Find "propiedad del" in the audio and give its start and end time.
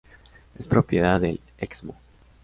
0.67-1.39